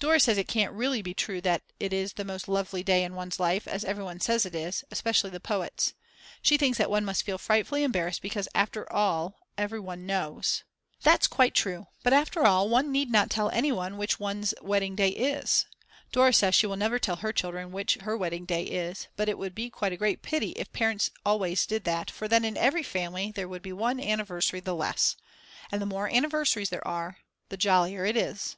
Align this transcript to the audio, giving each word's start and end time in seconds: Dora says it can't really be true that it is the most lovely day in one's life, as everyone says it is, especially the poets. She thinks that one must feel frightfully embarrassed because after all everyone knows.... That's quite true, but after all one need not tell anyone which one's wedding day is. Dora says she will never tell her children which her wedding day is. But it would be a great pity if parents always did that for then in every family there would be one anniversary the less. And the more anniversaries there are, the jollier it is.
Dora 0.00 0.18
says 0.18 0.38
it 0.38 0.48
can't 0.48 0.74
really 0.74 1.02
be 1.02 1.14
true 1.14 1.40
that 1.42 1.62
it 1.78 1.92
is 1.92 2.14
the 2.14 2.24
most 2.24 2.48
lovely 2.48 2.82
day 2.82 3.04
in 3.04 3.14
one's 3.14 3.38
life, 3.38 3.68
as 3.68 3.84
everyone 3.84 4.18
says 4.18 4.44
it 4.44 4.52
is, 4.56 4.82
especially 4.90 5.30
the 5.30 5.38
poets. 5.38 5.94
She 6.42 6.56
thinks 6.56 6.78
that 6.78 6.90
one 6.90 7.04
must 7.04 7.22
feel 7.22 7.38
frightfully 7.38 7.84
embarrassed 7.84 8.20
because 8.20 8.48
after 8.56 8.92
all 8.92 9.38
everyone 9.56 10.04
knows.... 10.04 10.64
That's 11.04 11.28
quite 11.28 11.54
true, 11.54 11.86
but 12.02 12.12
after 12.12 12.44
all 12.44 12.68
one 12.68 12.90
need 12.90 13.08
not 13.08 13.30
tell 13.30 13.50
anyone 13.50 13.96
which 13.98 14.18
one's 14.18 14.52
wedding 14.60 14.96
day 14.96 15.10
is. 15.10 15.66
Dora 16.10 16.32
says 16.32 16.56
she 16.56 16.66
will 16.66 16.74
never 16.76 16.98
tell 16.98 17.14
her 17.14 17.32
children 17.32 17.70
which 17.70 17.98
her 18.00 18.16
wedding 18.16 18.46
day 18.46 18.64
is. 18.64 19.06
But 19.14 19.28
it 19.28 19.38
would 19.38 19.54
be 19.54 19.70
a 19.82 19.96
great 19.96 20.22
pity 20.22 20.50
if 20.56 20.72
parents 20.72 21.12
always 21.24 21.66
did 21.66 21.84
that 21.84 22.10
for 22.10 22.26
then 22.26 22.44
in 22.44 22.56
every 22.56 22.82
family 22.82 23.30
there 23.30 23.46
would 23.46 23.62
be 23.62 23.72
one 23.72 24.00
anniversary 24.00 24.58
the 24.58 24.74
less. 24.74 25.14
And 25.70 25.80
the 25.80 25.86
more 25.86 26.12
anniversaries 26.12 26.70
there 26.70 26.84
are, 26.84 27.18
the 27.48 27.56
jollier 27.56 28.04
it 28.04 28.16
is. 28.16 28.56